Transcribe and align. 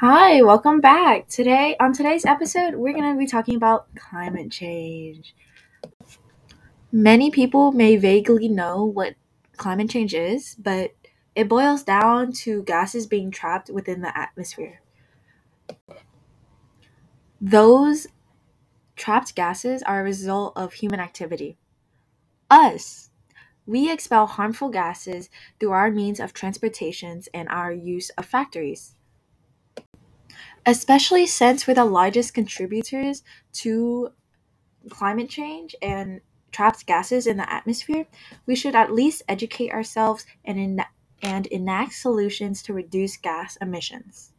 Hi, 0.00 0.42
welcome 0.42 0.82
back. 0.82 1.26
Today, 1.26 1.74
on 1.80 1.94
today's 1.94 2.26
episode, 2.26 2.74
we're 2.74 2.92
going 2.92 3.10
to 3.10 3.18
be 3.18 3.26
talking 3.26 3.56
about 3.56 3.86
climate 3.94 4.50
change. 4.50 5.34
Many 6.92 7.30
people 7.30 7.72
may 7.72 7.96
vaguely 7.96 8.46
know 8.46 8.84
what 8.84 9.14
climate 9.56 9.88
change 9.88 10.12
is, 10.12 10.54
but 10.56 10.90
it 11.34 11.48
boils 11.48 11.82
down 11.82 12.32
to 12.44 12.62
gases 12.64 13.06
being 13.06 13.30
trapped 13.30 13.70
within 13.70 14.02
the 14.02 14.14
atmosphere. 14.14 14.82
Those 17.40 18.06
trapped 18.96 19.34
gases 19.34 19.82
are 19.84 20.02
a 20.02 20.04
result 20.04 20.52
of 20.56 20.74
human 20.74 21.00
activity. 21.00 21.56
Us. 22.50 23.08
We 23.64 23.90
expel 23.90 24.26
harmful 24.26 24.68
gases 24.68 25.30
through 25.58 25.72
our 25.72 25.90
means 25.90 26.20
of 26.20 26.34
transportations 26.34 27.30
and 27.32 27.48
our 27.48 27.72
use 27.72 28.10
of 28.10 28.26
factories 28.26 28.95
especially 30.64 31.26
since 31.26 31.66
we're 31.66 31.74
the 31.74 31.84
largest 31.84 32.34
contributors 32.34 33.22
to 33.54 34.10
climate 34.90 35.28
change 35.28 35.74
and 35.82 36.20
trapped 36.52 36.86
gases 36.86 37.26
in 37.26 37.36
the 37.36 37.52
atmosphere, 37.52 38.06
we 38.46 38.56
should 38.56 38.74
at 38.74 38.92
least 38.92 39.22
educate 39.28 39.72
ourselves 39.72 40.26
and, 40.44 40.58
en- 40.58 40.86
and 41.22 41.46
enact 41.48 41.92
solutions 41.92 42.62
to 42.62 42.72
reduce 42.72 43.16
gas 43.16 43.56
emissions. 43.56 44.32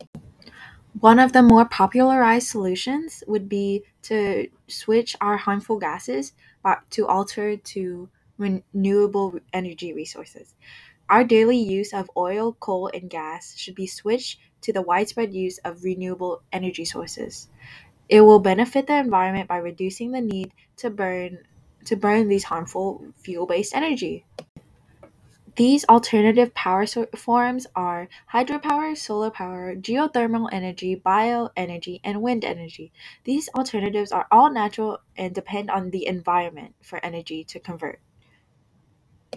One 0.99 1.19
of 1.19 1.31
the 1.31 1.43
more 1.43 1.65
popularized 1.65 2.47
solutions 2.47 3.23
would 3.27 3.47
be 3.47 3.83
to 4.03 4.47
switch 4.67 5.15
our 5.21 5.37
harmful 5.37 5.77
gases 5.77 6.33
uh, 6.65 6.75
to 6.91 7.05
alter 7.05 7.55
to 7.55 8.09
renewable 8.37 9.39
energy 9.53 9.93
resources. 9.93 10.55
Our 11.09 11.23
daily 11.23 11.57
use 11.57 11.93
of 11.93 12.11
oil, 12.17 12.53
coal, 12.59 12.89
and 12.93 13.09
gas 13.09 13.57
should 13.57 13.75
be 13.75 13.87
switched 13.87 14.39
to 14.61 14.73
the 14.73 14.81
widespread 14.81 15.33
use 15.33 15.57
of 15.59 15.83
renewable 15.83 16.43
energy 16.51 16.85
sources. 16.85 17.47
It 18.09 18.21
will 18.21 18.39
benefit 18.39 18.87
the 18.87 18.97
environment 18.97 19.47
by 19.47 19.57
reducing 19.57 20.11
the 20.11 20.21
need 20.21 20.51
to 20.77 20.89
burn 20.89 21.39
to 21.85 21.95
burn 21.95 22.27
these 22.27 22.43
harmful 22.43 23.05
fuel-based 23.15 23.73
energy. 23.73 24.25
These 25.55 25.85
alternative 25.85 26.53
power 26.53 26.85
so- 26.85 27.07
forms 27.15 27.65
are 27.75 28.09
hydropower, 28.33 28.97
solar 28.97 29.31
power, 29.31 29.75
geothermal 29.75 30.49
energy, 30.51 30.95
bioenergy, 30.95 32.01
and 32.03 32.21
wind 32.21 32.45
energy. 32.45 32.91
These 33.23 33.49
alternatives 33.55 34.11
are 34.11 34.27
all 34.31 34.51
natural 34.51 34.99
and 35.17 35.33
depend 35.33 35.71
on 35.71 35.91
the 35.91 36.05
environment 36.05 36.75
for 36.83 37.03
energy 37.03 37.43
to 37.45 37.59
convert. 37.59 37.99